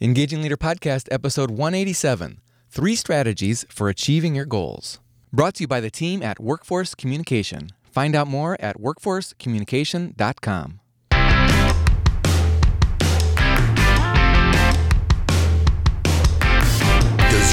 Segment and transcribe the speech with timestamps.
[0.00, 4.98] Engaging Leader Podcast, episode 187 Three Strategies for Achieving Your Goals.
[5.32, 7.70] Brought to you by the team at Workforce Communication.
[7.84, 10.80] Find out more at workforcecommunication.com.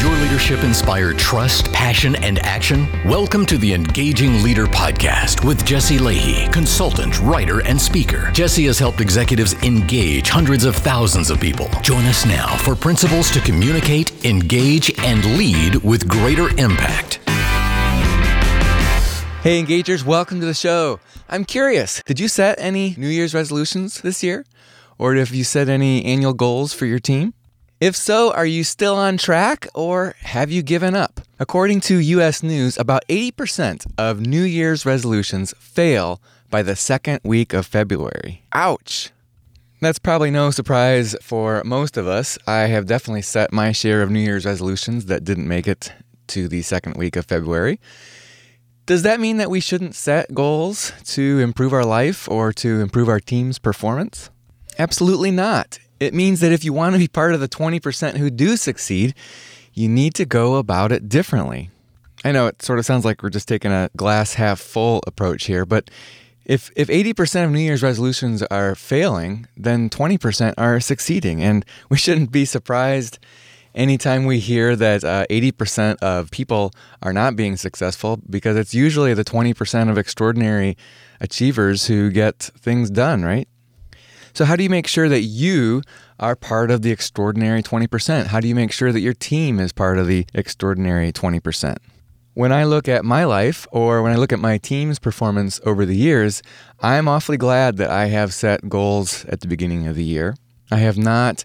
[0.02, 2.88] Your leadership inspire trust, passion, and action?
[3.06, 8.32] Welcome to the Engaging Leader Podcast with Jesse Lahey, consultant, writer, and speaker.
[8.32, 11.70] Jesse has helped executives engage hundreds of thousands of people.
[11.84, 17.20] Join us now for principles to communicate, engage, and lead with greater impact.
[19.44, 21.00] Hey, engagers, welcome to the show.
[21.30, 24.48] I'm curious, did you set any New Year's resolutions this year?
[24.98, 27.36] Or have you set any annual goals for your team?
[27.82, 31.20] If so, are you still on track or have you given up?
[31.40, 37.54] According to US News, about 80% of New Year's resolutions fail by the second week
[37.54, 38.44] of February.
[38.54, 39.10] Ouch!
[39.80, 42.38] That's probably no surprise for most of us.
[42.46, 45.92] I have definitely set my share of New Year's resolutions that didn't make it
[46.28, 47.80] to the second week of February.
[48.86, 53.10] Does that mean that we shouldn't set goals to improve our life or to improve
[53.10, 54.30] our team's performance?
[54.78, 55.80] Absolutely not.
[56.02, 59.14] It means that if you want to be part of the 20% who do succeed,
[59.76, 61.70] you need to go about it differently.
[62.26, 65.46] I know it sort of sounds like we're just taking a glass half full approach
[65.46, 65.92] here, but
[66.44, 71.44] if, if 80% of New Year's resolutions are failing, then 20% are succeeding.
[71.44, 73.20] And we shouldn't be surprised
[73.76, 79.14] anytime we hear that uh, 80% of people are not being successful because it's usually
[79.14, 80.78] the 20% of extraordinary
[81.20, 83.48] achievers who get things done, right?
[84.34, 85.82] So, how do you make sure that you
[86.20, 88.28] are part of the extraordinary 20%?
[88.28, 91.78] How do you make sure that your team is part of the extraordinary 20%?
[92.34, 95.86] When I look at my life or when I look at my team's performance over
[95.86, 96.42] the years,
[96.80, 100.36] I'm awfully glad that I have set goals at the beginning of the year.
[100.72, 101.44] I have not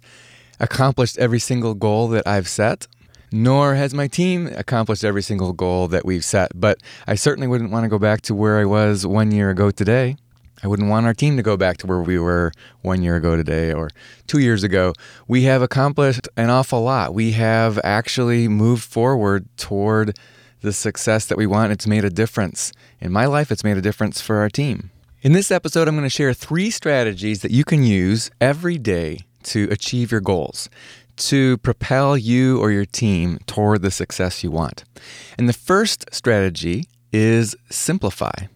[0.61, 2.87] accomplished every single goal that I've set,
[3.33, 7.73] nor has my team accomplished every single goal that we've set, but I certainly wouldn't
[7.73, 10.17] want to go back to where I was one year ago today.
[10.62, 12.52] I wouldn't want our team to go back to where we were
[12.83, 13.90] one year ago today or
[14.27, 14.94] two years ago.
[15.28, 17.14] We have accomplished an awful lot.
[17.14, 20.18] We have actually moved forward toward
[20.62, 21.72] the success that we want.
[21.72, 22.72] It's made a difference.
[23.00, 24.90] In my life, it's made a difference for our team.
[25.22, 29.20] In this episode, I'm going to share three strategies that you can use every day
[29.45, 30.68] to achieve your goals,
[31.16, 34.84] to propel you or your team toward the success you want.
[35.39, 38.46] And the first strategy is simplify.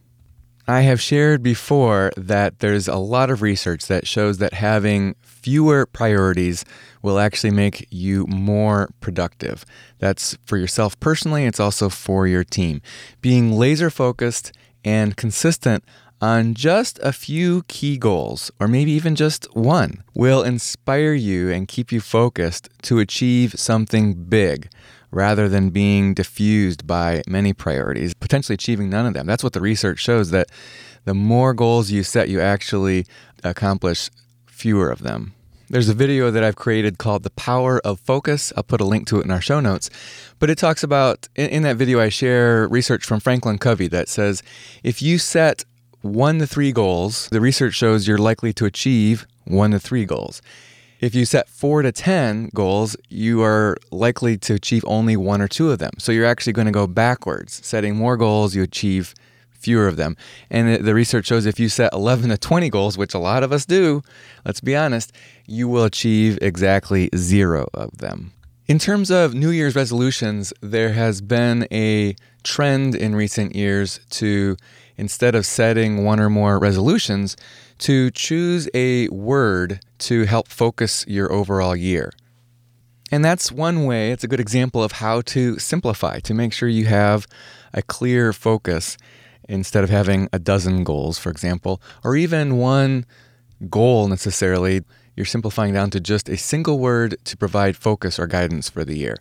[0.71, 5.85] I have shared before that there's a lot of research that shows that having fewer
[5.85, 6.65] priorities
[7.03, 9.67] will actually make you more productive.
[9.99, 12.83] That's for yourself personally, it's also for your team.
[13.21, 14.53] Being laser focused
[14.85, 15.83] and consistent
[16.21, 21.67] on just a few key goals, or maybe even just one, will inspire you and
[21.67, 24.71] keep you focused to achieve something big
[25.11, 29.27] rather than being diffused by many priorities, potentially achieving none of them.
[29.27, 30.49] That's what the research shows that
[31.05, 33.07] the more goals you set, you actually
[33.43, 34.11] accomplish
[34.47, 35.35] fewer of them.
[35.69, 38.53] There's a video that I've created called The Power of Focus.
[38.57, 39.89] I'll put a link to it in our show notes.
[40.41, 44.43] But it talks about, in, that video, I share research from Franklin Covey that says
[44.83, 45.65] if you set
[46.03, 50.43] one to three goals, the research shows you're likely to achieve one to three goals.
[51.01, 55.49] If you set four to 10 goals, you are likely to achieve only one or
[55.49, 55.93] two of them.
[55.99, 57.65] So you're actually going to go backwards.
[57.65, 59.15] Setting more goals, you achieve
[59.51, 60.15] fewer of them.
[60.51, 63.51] And the research shows if you set 11 to 20 goals, which a lot of
[63.51, 64.03] us do,
[64.45, 65.11] let's be honest,
[65.47, 68.33] you will achieve exactly zero of them.
[68.67, 74.57] In terms of New Year's resolutions, there has been a trend in recent years to,
[74.99, 77.37] instead of setting one or more resolutions,
[77.81, 82.13] to choose a word to help focus your overall year.
[83.11, 86.69] And that's one way, it's a good example of how to simplify, to make sure
[86.69, 87.27] you have
[87.75, 88.97] a clear focus
[89.49, 93.05] instead of having a dozen goals, for example, or even one
[93.69, 94.83] goal necessarily.
[95.17, 98.97] You're simplifying down to just a single word to provide focus or guidance for the
[98.97, 99.17] year.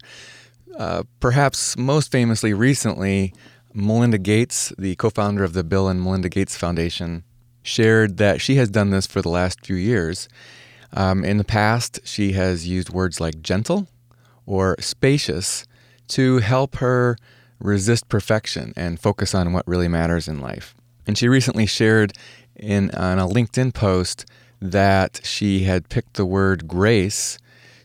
[0.78, 3.33] Uh, perhaps most famously recently,
[3.74, 7.24] Melinda Gates, the co founder of the Bill and Melinda Gates Foundation,
[7.69, 10.27] shared that she has done this for the last few years.
[10.92, 13.88] Um, in the past, she has used words like gentle
[14.45, 15.66] or spacious
[16.10, 17.16] to help her
[17.60, 20.74] resist perfection and focus on what really matters in life.
[21.06, 22.13] And she recently shared
[22.56, 24.25] in on a LinkedIn post
[24.62, 27.38] that she had picked the word grace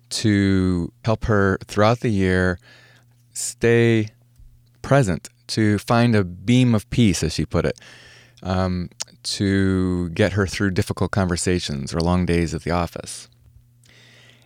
[0.09, 2.59] to help her throughout the year
[3.33, 4.09] stay
[4.83, 7.79] present, to find a beam of peace, as she put it.
[8.43, 8.91] Um,
[9.25, 13.29] to get her through difficult conversations or long days at the office.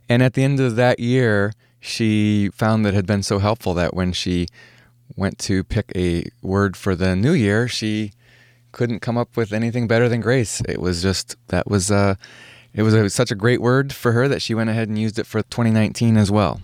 [0.09, 3.75] And at the end of that year, she found that it had been so helpful
[3.75, 4.47] that when she
[5.17, 8.13] went to pick a word for the new year, she
[8.73, 10.61] couldn't come up with anything better than grace.
[10.69, 12.15] It was just that was uh
[12.75, 15.19] it was a, such a great word for her that she went ahead and used
[15.19, 16.61] it for 2019 as well.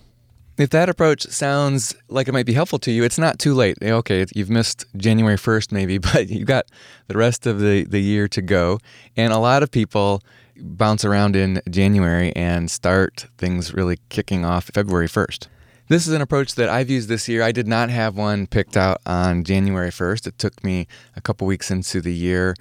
[0.57, 3.77] If that approach sounds like it might be helpful to you, it's not too late.
[3.83, 6.67] Eh, okay, you've missed January 1st maybe, but you've got
[7.09, 8.79] the rest of the, the year to go.
[9.17, 10.23] And a lot of people
[10.57, 15.49] bounce around in January and start things really kicking off February 1st.
[15.89, 17.43] This is an approach that I've used this year.
[17.43, 20.29] I did not have one picked out on January 1st.
[20.29, 20.87] It took me
[21.17, 22.55] a couple weeks into the year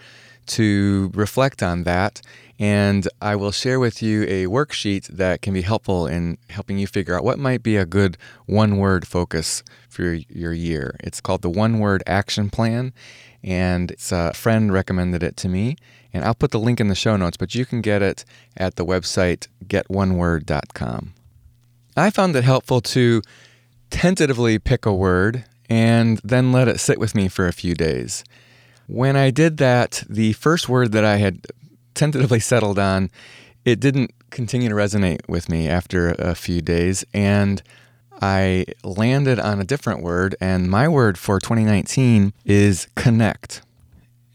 [0.48, 2.22] to reflect on that.
[2.60, 6.86] And I will share with you a worksheet that can be helpful in helping you
[6.86, 10.96] figure out what might be a good one word focus for your year.
[11.04, 12.94] It's called the One Word Action Plan.
[13.44, 15.76] And it's a friend recommended it to me.
[16.14, 18.24] And I'll put the link in the show notes, but you can get it
[18.56, 21.14] at the website getoneword.com.
[21.98, 23.22] I found it helpful to
[23.90, 28.24] tentatively pick a word and then let it sit with me for a few days.
[28.88, 31.46] When I did that, the first word that I had
[31.94, 33.10] tentatively settled on,
[33.66, 37.06] it didn't continue to resonate with me after a few days.
[37.14, 37.62] And
[38.22, 40.36] I landed on a different word.
[40.42, 43.62] And my word for 2019 is connect.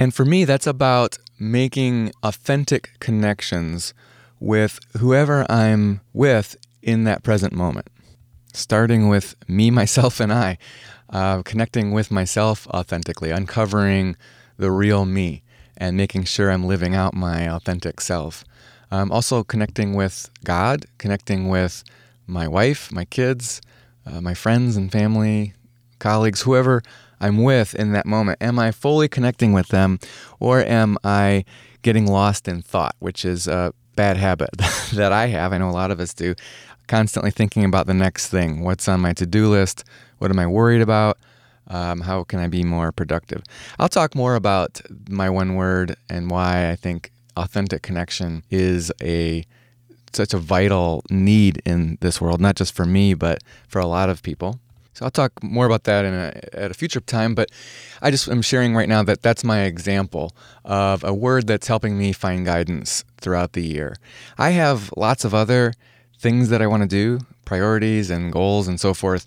[0.00, 3.94] And for me, that's about making authentic connections
[4.40, 7.88] with whoever I'm with in that present moment.
[8.52, 10.58] Starting with me, myself, and I,
[11.11, 14.16] uh, connecting with myself authentically, uncovering
[14.56, 15.43] the real me
[15.78, 18.44] and making sure I'm living out my authentic self.
[18.90, 21.84] Um, also, connecting with God, connecting with
[22.26, 23.62] my wife, my kids,
[24.04, 25.54] uh, my friends and family,
[25.98, 26.82] colleagues, whoever
[27.20, 28.38] I'm with in that moment.
[28.40, 29.98] Am I fully connecting with them
[30.38, 31.44] or am I
[31.82, 34.50] getting lost in thought, which is a bad habit
[34.94, 35.52] that I have?
[35.52, 36.34] I know a lot of us do.
[36.86, 38.64] Constantly thinking about the next thing.
[38.64, 39.84] What's on my to do list?
[40.19, 41.19] What am I worried about?
[41.68, 43.42] Um, how can I be more productive?
[43.78, 49.44] I'll talk more about my one word and why I think authentic connection is a
[50.12, 54.08] such a vital need in this world, not just for me, but for a lot
[54.08, 54.58] of people.
[54.98, 57.36] So I'll talk more about that a, at a future time.
[57.36, 57.50] But
[58.02, 60.34] I just am sharing right now that that's my example
[60.64, 63.96] of a word that's helping me find guidance throughout the year.
[64.38, 65.72] I have lots of other
[66.18, 69.26] things that I want to do, priorities and goals and so forth.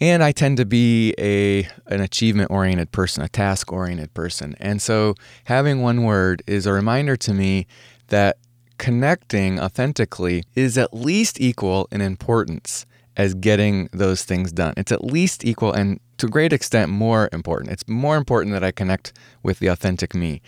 [0.00, 4.54] And I tend to be a an achievement oriented person, a task oriented person.
[4.58, 5.14] And so
[5.44, 7.66] having one word is a reminder to me
[8.08, 8.38] that
[8.78, 12.86] connecting authentically is at least equal in importance
[13.16, 14.74] as getting those things done.
[14.76, 17.72] It's at least equal and to a great extent more important.
[17.72, 19.12] It's more important that I connect
[19.42, 20.42] with the authentic me.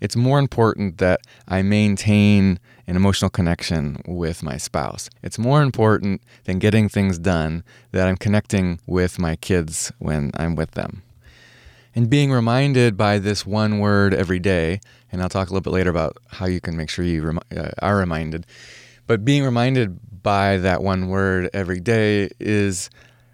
[0.00, 5.08] It's more important that I maintain an emotional connection with my spouse.
[5.22, 10.54] It's more important than getting things done that I'm connecting with my kids when I'm
[10.54, 11.02] with them.
[11.94, 14.80] And being reminded by this one word every day,
[15.12, 17.40] and I'll talk a little bit later about how you can make sure you rem-
[17.56, 18.46] uh, are reminded,
[19.06, 22.90] but being reminded by that one word every day is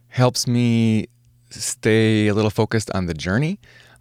[0.09, 1.07] helps me
[1.49, 3.59] stay a little focused on the journey,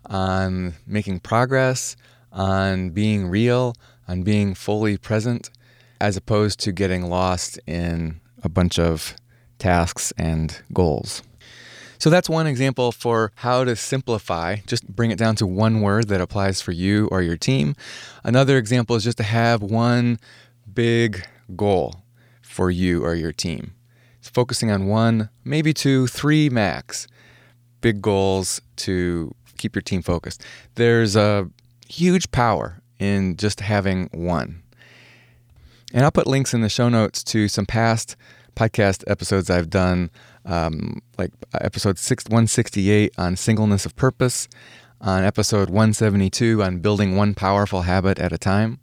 [0.08, 1.96] on making progress,
[2.32, 3.76] on being real,
[4.10, 5.52] on being fully present,
[6.02, 9.16] as opposed to getting lost in a bunch of
[9.60, 11.22] tasks and goals.
[12.00, 16.08] So that's one example for how to simplify, just bring it down to one word
[16.08, 17.76] that applies for you or your team.
[18.24, 20.18] Another example is just to have one
[20.74, 21.26] big
[21.56, 22.04] goal
[22.42, 23.76] for you or your team.
[24.18, 27.08] It's focusing on one, maybe two, three max
[27.82, 30.44] big goals to keep your team focused.
[30.76, 31.50] There's a
[31.88, 34.62] huge power in just having one.
[35.94, 38.16] And I'll put links in the show notes to some past
[38.56, 40.12] podcast episodes I've done,
[40.46, 44.48] um, like episode six, 168 on singleness of purpose,
[45.02, 48.80] on episode 172 on building one powerful habit at a time.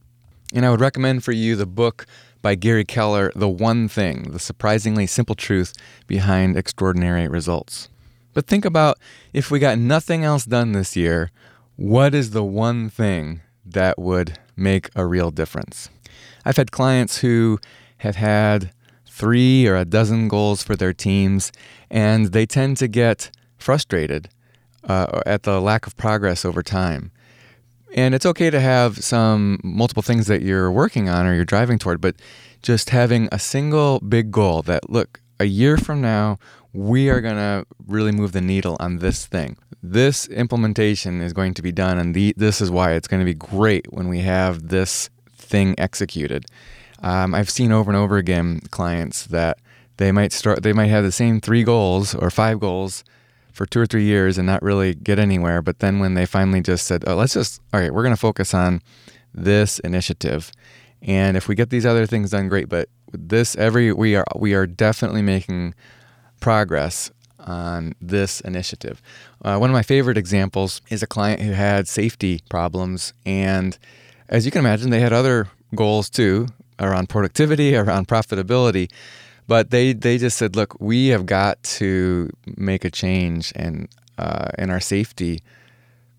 [0.54, 2.06] And I would recommend for you the book
[2.40, 5.74] by Gary Keller, The One Thing The Surprisingly Simple Truth
[6.06, 7.88] Behind Extraordinary Results.
[8.32, 8.98] But think about
[9.32, 11.30] if we got nothing else done this year,
[11.76, 13.40] what is the one thing
[13.72, 15.90] that would make a real difference?
[16.44, 17.58] I've had clients who
[17.98, 18.72] have had
[19.06, 21.50] three or a dozen goals for their teams,
[21.90, 24.28] and they tend to get frustrated
[24.84, 27.10] uh, at the lack of progress over time.
[27.94, 31.78] And it's okay to have some multiple things that you're working on or you're driving
[31.78, 32.16] toward, but
[32.62, 36.38] just having a single big goal that, look, a year from now,
[36.76, 39.56] we are going to really move the needle on this thing.
[39.82, 43.24] This implementation is going to be done, and the, this is why it's going to
[43.24, 46.44] be great when we have this thing executed.
[47.00, 49.58] Um, I've seen over and over again clients that
[49.96, 53.04] they might start, they might have the same three goals or five goals
[53.52, 55.62] for two or three years and not really get anywhere.
[55.62, 58.20] But then when they finally just said, oh, let's just, all right, we're going to
[58.20, 58.82] focus on
[59.32, 60.52] this initiative.
[61.00, 62.68] And if we get these other things done, great.
[62.68, 65.74] But this, every, we are, we are definitely making
[66.40, 69.00] progress on this initiative.
[69.44, 73.12] Uh, one of my favorite examples is a client who had safety problems.
[73.24, 73.78] And
[74.28, 76.48] as you can imagine, they had other goals too
[76.80, 78.90] around productivity, around profitability.
[79.46, 83.88] But they, they just said, look, we have got to make a change and
[84.18, 85.42] uh, in our safety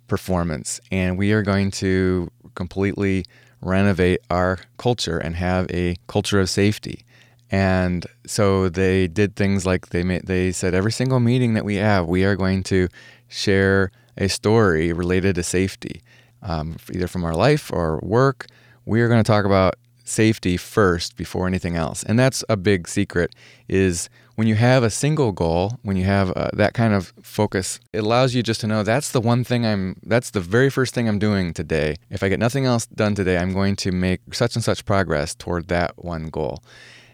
[0.07, 3.25] performance, and we are going to completely
[3.61, 7.03] renovate our culture and have a culture of safety.
[7.49, 11.75] And so they did things like they made, they said every single meeting that we
[11.75, 12.87] have, we are going to
[13.29, 16.01] share a story related to safety,
[16.41, 18.47] um, either from our life or work.
[18.85, 22.03] We are going to talk about safety first before anything else.
[22.03, 23.33] And that's a big secret
[23.67, 27.79] is when you have a single goal, when you have uh, that kind of focus,
[27.91, 30.93] it allows you just to know that's the one thing I'm that's the very first
[30.93, 31.95] thing I'm doing today.
[32.09, 35.33] If I get nothing else done today, I'm going to make such and such progress
[35.33, 36.63] toward that one goal.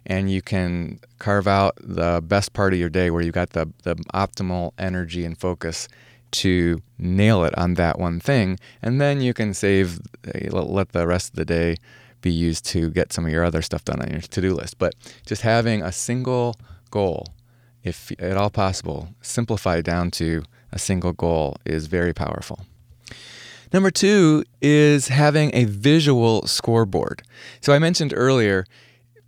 [0.06, 3.72] And you can carve out the best part of your day where you got the
[3.84, 5.88] the optimal energy and focus
[6.32, 10.00] to nail it on that one thing and then you can save
[10.34, 11.76] eh, let the rest of the day
[12.24, 14.80] be used to get some of your other stuff done on your to do list.
[14.80, 14.96] But
[15.28, 16.56] just having a single
[16.90, 17.28] goal,
[17.84, 22.66] if at all possible, simplified down to a single goal is very powerful.
[23.72, 27.22] Number two is having a visual scoreboard.
[27.62, 28.66] So I mentioned earlier,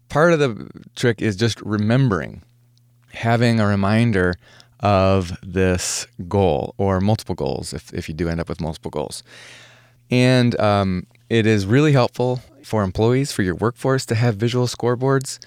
[0.10, 2.42] part of the trick is just remembering,
[3.14, 4.36] having a reminder
[4.80, 9.24] of this goal or multiple goals if, if you do end up with multiple goals.
[10.12, 15.40] And um, it is really helpful for employees, for your workforce to have visual scoreboards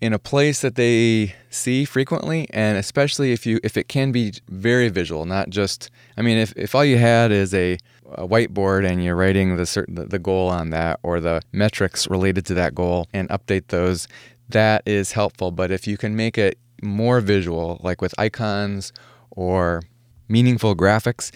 [0.00, 4.32] in a place that they see frequently and especially if you if it can be
[4.48, 7.76] very visual not just i mean if, if all you had is a,
[8.12, 12.44] a whiteboard and you're writing the certain the, goal on that or the metrics related
[12.46, 14.08] to that goal and update those
[14.48, 18.92] that is helpful but if you can make it more visual like with icons
[19.30, 19.82] or
[20.28, 21.30] meaningful graphics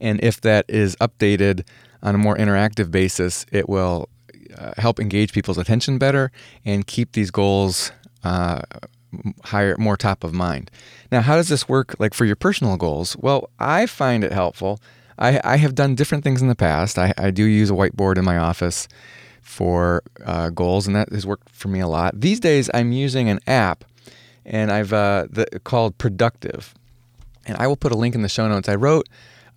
[0.00, 1.66] and if that is updated
[2.02, 4.08] on a more interactive basis it will
[4.58, 6.30] uh, help engage people's attention better
[6.64, 7.92] and keep these goals
[8.24, 8.60] uh,
[9.44, 10.70] higher, more top of mind.
[11.10, 13.16] Now, how does this work like for your personal goals?
[13.18, 14.80] Well, I find it helpful.
[15.20, 16.98] I, I have done different things in the past.
[16.98, 18.88] I, I do use a whiteboard in my office
[19.42, 22.18] for uh, goals, and that has worked for me a lot.
[22.18, 23.84] These days, I'm using an app,
[24.44, 26.74] and I've uh, the, called Productive,
[27.46, 28.68] and I will put a link in the show notes.
[28.68, 29.08] I wrote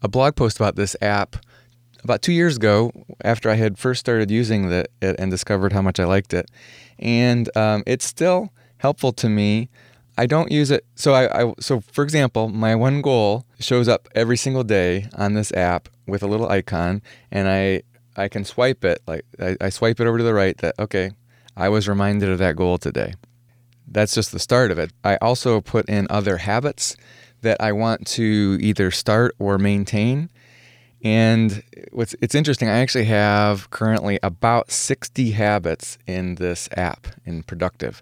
[0.01, 1.37] a blog post about this app
[2.03, 2.91] about two years ago,
[3.23, 6.51] after I had first started using it and discovered how much I liked it,
[6.99, 9.69] and um, it's still helpful to me.
[10.17, 10.85] I don't use it.
[10.95, 15.33] So I, I, so for example, my one goal shows up every single day on
[15.33, 17.01] this app with a little icon,
[17.31, 17.83] and I
[18.15, 20.57] I can swipe it like I, I swipe it over to the right.
[20.57, 21.11] That okay,
[21.57, 23.13] I was reminded of that goal today.
[23.87, 24.91] That's just the start of it.
[25.03, 26.95] I also put in other habits
[27.41, 30.29] that I want to either start or maintain.
[31.03, 37.43] And what's it's interesting, I actually have currently about 60 habits in this app in
[37.43, 38.01] Productive.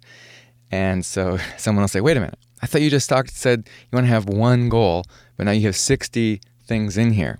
[0.71, 3.95] And so someone will say, wait a minute, I thought you just talked said you
[3.95, 5.03] want to have one goal,
[5.37, 7.39] but now you have 60 things in here.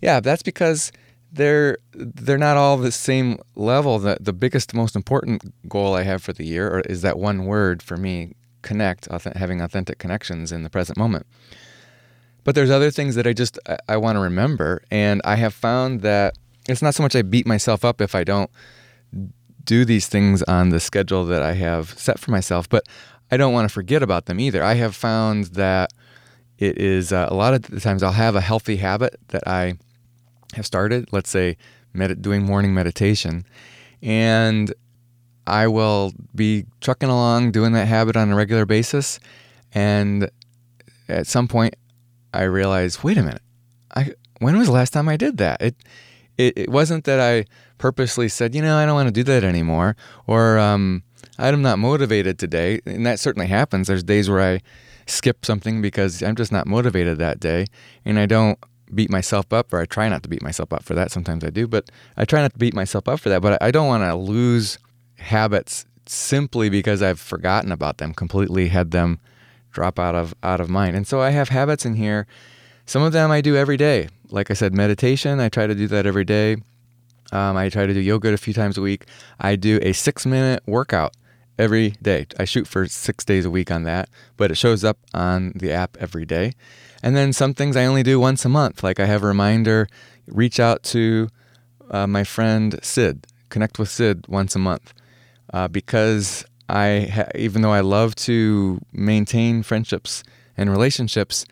[0.00, 0.92] Yeah, that's because
[1.32, 3.98] they're they're not all the same level.
[3.98, 7.46] The the biggest, most important goal I have for the year or is that one
[7.46, 11.26] word for me: connect, having authentic connections in the present moment.
[12.44, 15.54] But there's other things that I just I, I want to remember, and I have
[15.54, 16.36] found that
[16.68, 18.50] it's not so much I beat myself up if I don't
[19.66, 22.86] do these things on the schedule that I have set for myself, but
[23.30, 24.62] I don't want to forget about them either.
[24.62, 25.92] I have found that
[26.58, 29.74] it is uh, a lot of the times I'll have a healthy habit that I
[30.54, 31.56] have started, let's say
[31.92, 33.44] med- doing morning meditation,
[34.00, 34.72] and
[35.46, 39.20] I will be trucking along doing that habit on a regular basis.
[39.72, 40.30] And
[41.08, 41.76] at some point,
[42.32, 43.42] I realize, wait a minute,
[43.94, 45.60] I when was the last time I did that?
[45.60, 45.76] It
[46.38, 47.46] it, it wasn't that I
[47.78, 51.02] purposely said, you know, I don't want to do that anymore, or um,
[51.38, 53.88] I'm not motivated today, and that certainly happens.
[53.88, 54.60] There's days where I
[55.06, 57.66] skip something because I'm just not motivated that day,
[58.04, 58.58] and I don't
[58.94, 61.10] beat myself up, or I try not to beat myself up for that.
[61.10, 63.42] Sometimes I do, but I try not to beat myself up for that.
[63.42, 64.78] But I don't want to lose
[65.18, 69.18] habits simply because I've forgotten about them, completely had them
[69.72, 70.96] drop out of out of mind.
[70.96, 72.26] And so I have habits in here.
[72.86, 74.08] Some of them I do every day.
[74.30, 76.56] Like I said, meditation, I try to do that every day.
[77.32, 79.06] Um, I try to do yoga a few times a week.
[79.40, 81.14] I do a six minute workout
[81.58, 82.26] every day.
[82.38, 85.72] I shoot for six days a week on that, but it shows up on the
[85.72, 86.52] app every day.
[87.02, 88.82] And then some things I only do once a month.
[88.82, 89.88] Like I have a reminder
[90.26, 91.28] reach out to
[91.90, 94.92] uh, my friend Sid, connect with Sid once a month.
[95.52, 100.24] Uh, because I, ha- even though I love to maintain friendships
[100.56, 101.46] and relationships,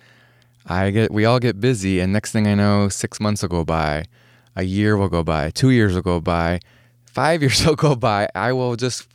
[0.67, 3.65] I get we all get busy, and next thing I know, six months will go
[3.65, 4.05] by,
[4.57, 6.61] a year will go by, two years will go by,
[7.07, 8.29] five years will go by.
[8.35, 9.09] I will just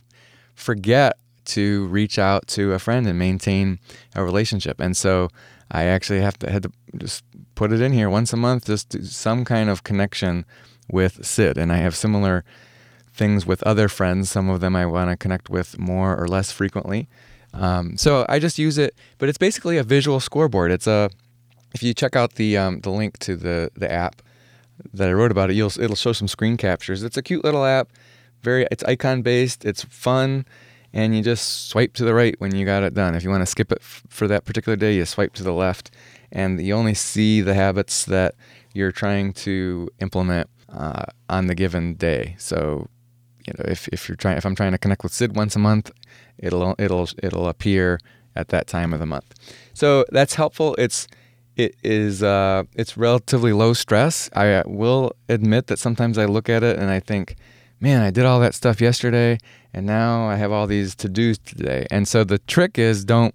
[0.54, 1.16] forget
[1.46, 3.78] to reach out to a friend and maintain
[4.14, 5.28] a relationship, and so
[5.70, 9.04] I actually have to had to just put it in here once a month, just
[9.04, 10.44] some kind of connection
[10.90, 12.44] with Sid, and I have similar
[13.12, 14.30] things with other friends.
[14.30, 17.08] Some of them I want to connect with more or less frequently.
[17.52, 20.70] Um, so I just use it, but it's basically a visual scoreboard.
[20.70, 21.10] It's a
[21.72, 24.22] if you check out the um, the link to the the app
[24.92, 27.02] that I wrote about it, you'll it'll show some screen captures.
[27.02, 27.90] It's a cute little app.
[28.42, 29.64] Very it's icon based.
[29.64, 30.46] It's fun,
[30.92, 33.14] and you just swipe to the right when you got it done.
[33.14, 35.52] If you want to skip it f- for that particular day, you swipe to the
[35.52, 35.90] left,
[36.32, 38.34] and you only see the habits that
[38.72, 42.36] you're trying to implement uh, on the given day.
[42.38, 42.88] So
[43.46, 45.58] you know if, if you're trying if I'm trying to connect with Sid once a
[45.58, 45.90] month,
[46.38, 47.98] it'll it'll it'll appear
[48.36, 49.34] at that time of the month.
[49.74, 50.74] So that's helpful.
[50.78, 51.08] It's
[51.64, 54.30] it is uh, it's relatively low stress.
[54.34, 57.36] I uh, will admit that sometimes I look at it and I think,
[57.80, 59.38] man, I did all that stuff yesterday,
[59.74, 61.86] and now I have all these to dos today.
[61.90, 63.34] And so the trick is don't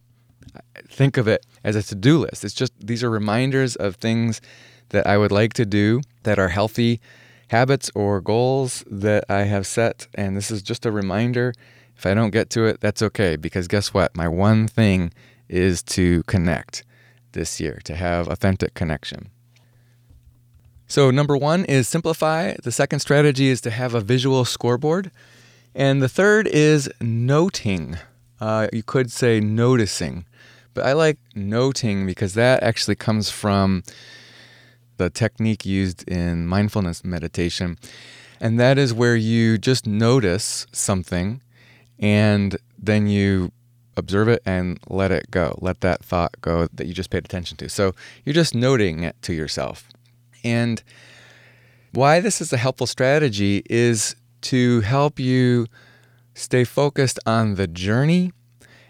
[0.89, 2.43] think of it as a to do list.
[2.43, 4.41] It's just these are reminders of things
[4.89, 7.01] that I would like to do that are healthy
[7.49, 10.07] habits or goals that I have set.
[10.15, 11.53] And this is just a reminder.
[11.97, 14.15] If I don't get to it, that's okay because guess what?
[14.15, 15.13] My one thing
[15.47, 16.83] is to connect
[17.35, 19.29] this year to have authentic connection.
[20.87, 22.55] So, number one is simplify.
[22.63, 25.11] The second strategy is to have a visual scoreboard.
[25.75, 27.97] And the third is noting.
[28.41, 30.25] Uh, you could say noticing,
[30.73, 33.83] but I like noting because that actually comes from
[34.97, 37.77] the technique used in mindfulness meditation.
[38.39, 41.41] And that is where you just notice something
[41.99, 43.51] and then you
[43.97, 45.57] observe it and let it go.
[45.61, 47.69] Let that thought go that you just paid attention to.
[47.69, 49.89] So you're just noting it to yourself.
[50.43, 50.83] And
[51.91, 55.67] why this is a helpful strategy is to help you
[56.33, 58.31] stay focused on the journey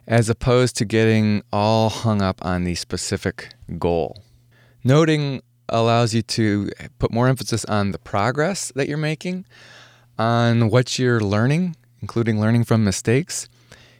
[0.08, 4.22] as opposed to getting all hung up on the specific goal.
[4.84, 9.46] Noting allows you to put more emphasis on the progress that you're making,
[10.18, 13.50] on what you're learning, including learning from mistakes,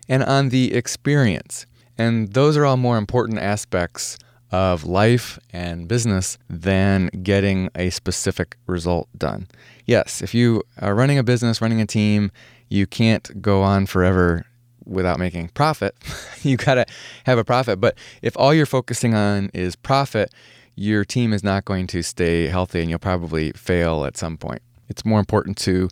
[0.08, 1.66] and on the experience.
[1.98, 4.18] And those are all more important aspects
[4.52, 9.48] of life and business than getting a specific result done.
[9.86, 12.32] Yes, if you are running a business, running a team,
[12.70, 14.46] you can't go on forever
[14.86, 15.96] without making profit.
[16.44, 16.86] you got to
[17.26, 17.80] have a profit.
[17.82, 20.32] But if all you're focusing on is profit,
[20.76, 24.62] your team is not going to stay healthy and you'll probably fail at some point.
[24.90, 25.90] It's more important to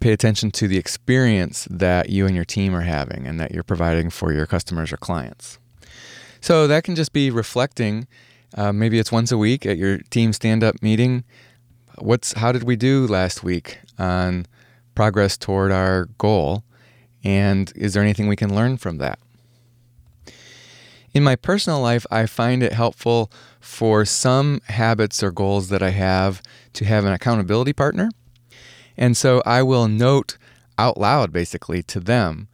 [0.00, 3.62] pay attention to the experience that you and your team are having and that you're
[3.62, 5.58] providing for your customers or clients.
[6.40, 8.06] So that can just be reflecting.
[8.54, 11.24] Uh, maybe it's once a week at your team stand-up meeting.
[11.98, 14.46] What's how did we do last week on
[14.94, 16.62] progress toward our goal,
[17.24, 19.18] and is there anything we can learn from that?
[21.12, 25.90] In my personal life, I find it helpful for some habits or goals that I
[25.90, 26.40] have
[26.74, 28.10] to have an accountability partner
[28.98, 30.36] and so I will note
[30.76, 32.48] out loud, basically, to them.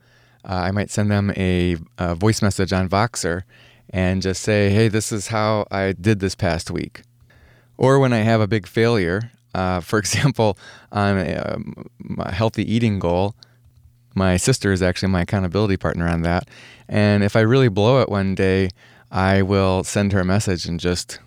[0.47, 3.43] Uh, I might send them a, a, voice message on Voxer
[3.89, 7.01] and just say, hey, this is how I did this past week.
[7.77, 10.57] Or when I have a big failure, uh, for example,
[10.91, 13.35] on a, um, a healthy eating goal,
[14.13, 16.47] my sister is actually my accountability partner on that.
[16.87, 18.69] And if I really blow it one day,
[19.11, 21.19] I will send her a message and just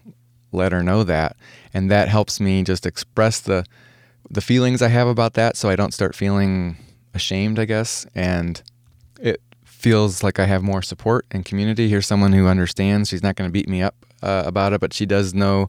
[0.52, 1.36] let her know that.
[1.74, 3.64] And that helps me just express the
[4.30, 6.76] the feelings I have about that so I don't start feeling
[7.14, 8.06] ashamed, I guess.
[8.14, 8.62] And
[9.20, 11.88] it feels like I have more support and community.
[11.88, 13.08] Here's someone who understands.
[13.08, 15.66] She's not going to beat me up uh, about it, but she does know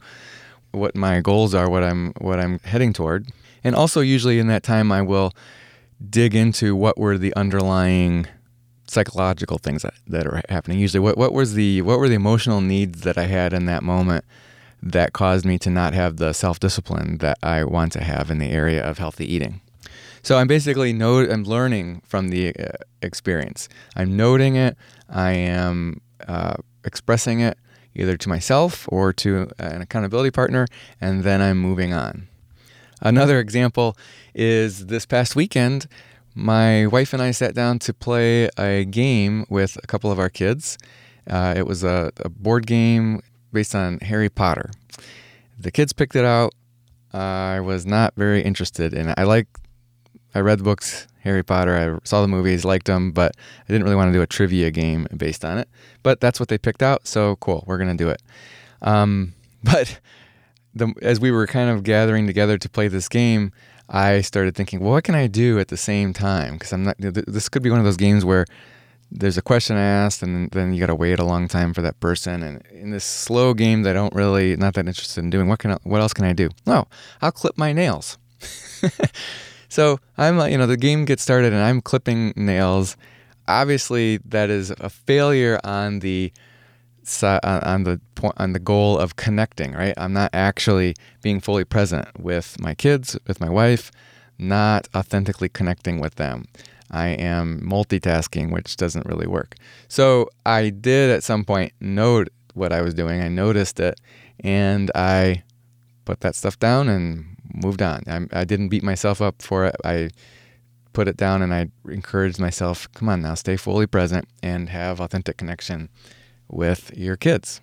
[0.71, 3.27] what my goals are, what I'm what I'm heading toward.
[3.63, 5.31] And also usually in that time I will
[6.09, 8.27] dig into what were the underlying
[8.87, 10.79] psychological things that, that are happening.
[10.79, 13.83] Usually what what was the what were the emotional needs that I had in that
[13.83, 14.25] moment
[14.81, 18.37] that caused me to not have the self discipline that I want to have in
[18.37, 19.61] the area of healthy eating.
[20.21, 23.69] So I'm basically know I'm learning from the uh, experience.
[23.95, 24.77] I'm noting it.
[25.09, 27.57] I am uh, expressing it
[27.95, 30.67] either to myself or to an accountability partner,
[31.01, 32.27] and then I'm moving on.
[33.01, 33.97] Another example
[34.35, 35.87] is this past weekend,
[36.35, 40.29] my wife and I sat down to play a game with a couple of our
[40.29, 40.77] kids.
[41.29, 44.71] Uh, it was a, a, board game based on Harry Potter.
[45.59, 46.53] The kids picked it out.
[47.13, 49.15] I was not very interested in it.
[49.17, 49.47] I like,
[50.35, 51.75] I read the books, Harry Potter.
[51.75, 53.35] I saw the movies, liked them, but
[53.67, 55.67] I didn't really want to do a trivia game based on it.
[56.03, 57.63] But that's what they picked out, so cool.
[57.67, 58.21] We're gonna do it.
[58.81, 59.33] Um,
[59.63, 59.99] but
[60.73, 63.51] the, as we were kind of gathering together to play this game,
[63.89, 66.53] I started thinking, well, what can I do at the same time?
[66.53, 66.95] Because I'm not.
[66.99, 68.45] This could be one of those games where
[69.11, 71.99] there's a question asked, and then you got to wait a long time for that
[71.99, 72.43] person.
[72.43, 75.59] And in this slow game that I don't really not that interested in doing, what
[75.59, 76.49] can I, what else can I do?
[76.67, 76.85] Oh,
[77.21, 78.17] I'll clip my nails.
[79.69, 82.97] so I'm you know the game gets started, and I'm clipping nails.
[83.47, 86.31] Obviously, that is a failure on the
[87.23, 90.93] uh, on the point on the goal of connecting right i'm not actually
[91.23, 93.91] being fully present with my kids with my wife
[94.37, 96.45] not authentically connecting with them
[96.91, 99.55] i am multitasking which doesn't really work
[99.87, 103.99] so i did at some point note what i was doing i noticed it
[104.41, 105.41] and i
[106.05, 109.75] put that stuff down and moved on I, I didn't beat myself up for it
[109.83, 110.09] i
[110.93, 114.99] put it down and i encouraged myself come on now stay fully present and have
[114.99, 115.89] authentic connection
[116.49, 117.61] with your kids.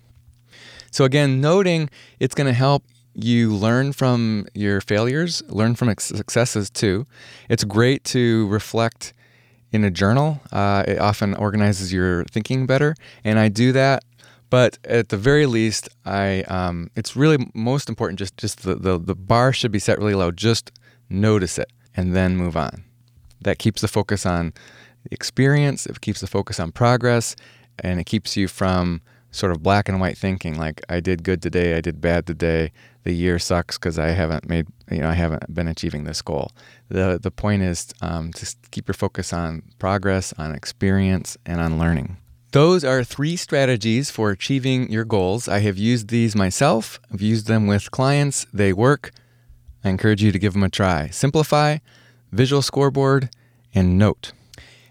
[0.91, 6.69] So, again, noting it's going to help you learn from your failures, learn from successes
[6.69, 7.05] too.
[7.49, 9.13] It's great to reflect
[9.71, 10.39] in a journal.
[10.51, 14.03] Uh, it often organizes your thinking better, and I do that.
[14.49, 18.19] But at the very least, I um, it's really most important.
[18.19, 20.31] Just just the, the the bar should be set really low.
[20.31, 20.71] Just
[21.09, 22.83] notice it and then move on.
[23.41, 24.53] That keeps the focus on
[25.11, 25.85] experience.
[25.85, 27.35] It keeps the focus on progress,
[27.79, 29.01] and it keeps you from
[29.31, 32.71] sort of black and white thinking like I did good today, I did bad today.
[33.07, 36.51] The year sucks because I haven't made you know I haven't been achieving this goal.
[36.89, 41.79] The the point is um, to keep your focus on progress, on experience, and on
[41.79, 42.17] learning.
[42.51, 45.47] Those are three strategies for achieving your goals.
[45.47, 46.99] I have used these myself.
[47.09, 48.45] I've used them with clients.
[48.51, 49.11] They work.
[49.85, 51.07] I encourage you to give them a try.
[51.07, 51.77] Simplify,
[52.33, 53.29] visual scoreboard,
[53.73, 54.33] and note.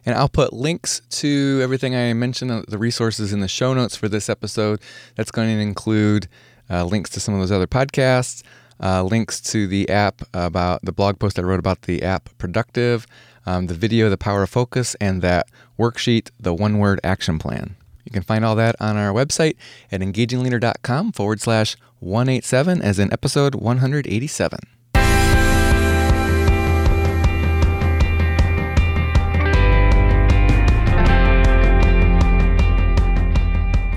[0.07, 3.95] And I'll put links to everything I mentioned, uh, the resources in the show notes
[3.95, 4.81] for this episode.
[5.17, 6.29] That's going to include
[6.71, 8.43] uh, links to some of those other podcasts,
[8.83, 13.07] uh, links to the app about the blog post I wrote about the app Productive,
[13.47, 15.49] um, the video, The Power of Focus, and that
[15.79, 17.77] worksheet, the one word action plan.
[18.05, 19.57] You can find all that on our website
[19.91, 24.59] at engagingleader.com forward slash 187 as in episode 187.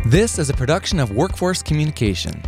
[0.05, 2.41] This is a production of Workforce Communication.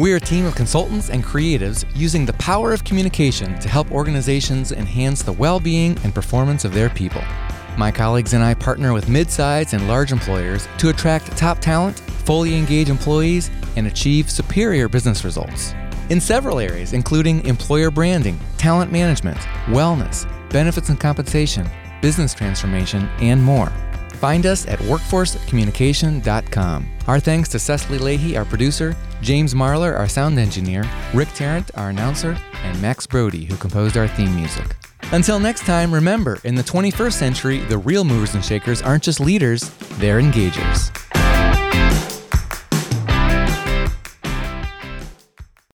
[0.00, 3.92] We are a team of consultants and creatives using the power of communication to help
[3.92, 7.20] organizations enhance the well being and performance of their people.
[7.76, 12.56] My colleagues and I partner with mid-sized and large employers to attract top talent, fully
[12.56, 15.74] engage employees, and achieve superior business results.
[16.08, 19.36] In several areas, including employer branding, talent management,
[19.66, 21.68] wellness, benefits and compensation,
[22.00, 23.70] business transformation, and more.
[24.14, 26.88] Find us at workforcecommunication.com.
[27.06, 31.90] Our thanks to Cecily Lahey, our producer, James Marlar, our sound engineer, Rick Tarrant, our
[31.90, 34.76] announcer, and Max Brody, who composed our theme music.
[35.12, 39.20] Until next time, remember, in the 21st century, the real movers and shakers aren't just
[39.20, 40.90] leaders, they're engagers.